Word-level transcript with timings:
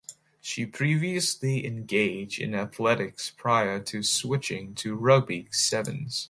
She 0.41 0.65
previously 0.65 1.63
engaged 1.63 2.41
in 2.41 2.55
athletics 2.55 3.29
prior 3.29 3.79
to 3.81 4.01
switching 4.01 4.73
to 4.73 4.89
the 4.89 4.95
rugby 4.95 5.47
sevens. 5.51 6.19